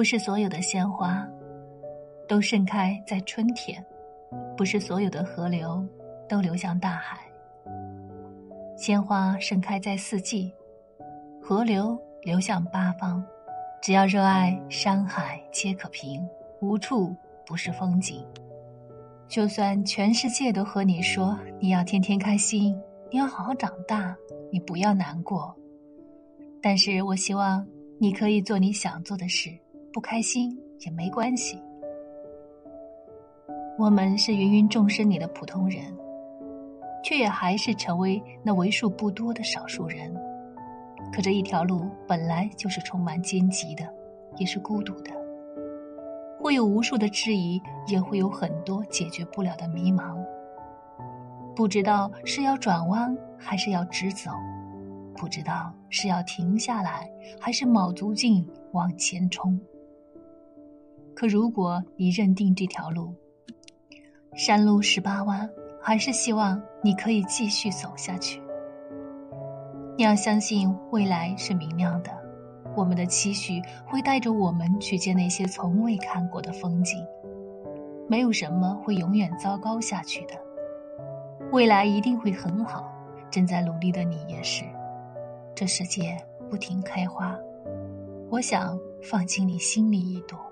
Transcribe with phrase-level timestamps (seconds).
[0.00, 1.28] 不是所有的鲜花
[2.26, 3.84] 都盛开在春天，
[4.56, 5.86] 不是所有的河流
[6.26, 7.20] 都流向大海。
[8.78, 10.50] 鲜花盛开在四季，
[11.38, 13.22] 河流流向八方。
[13.82, 16.26] 只要热爱山海，皆可平，
[16.62, 17.14] 无处
[17.44, 18.26] 不是风景。
[19.28, 22.74] 就算全世界都和你说你要天天开心，
[23.10, 24.16] 你要好好长大，
[24.50, 25.54] 你不要难过。
[26.62, 27.62] 但是我希望
[27.98, 29.50] 你可以做你想做的事，
[29.92, 31.60] 不开心也没关系。
[33.76, 35.82] 我们是芸芸众生里的普通人，
[37.02, 40.14] 却也还是成为那为数不多的少数人。
[41.12, 43.84] 可这一条路本来就是充满荆棘的，
[44.36, 45.10] 也是孤独的。
[46.38, 50.16] 会有无数的质疑，也会有很多解决不了的迷茫。
[51.56, 54.30] 不知道是要转弯还是要直走，
[55.16, 57.10] 不知道是要停下来
[57.40, 59.60] 还是卯足劲往前冲。
[61.20, 63.14] 可如果你认定这条路，
[64.34, 65.46] 山路十八弯，
[65.78, 68.40] 还是希望你可以继续走下去。
[69.98, 72.10] 你要相信未来是明亮的。
[72.74, 76.96] 我们的期许会带着我们去见那些从未看过的风景，
[78.08, 80.32] 没有什么会永远糟糕下去的，
[81.52, 82.90] 未来一定会很好。
[83.30, 84.64] 正在努力的你也是，
[85.54, 86.16] 这世界
[86.48, 87.38] 不停开花，
[88.30, 90.49] 我想放进你心里一朵。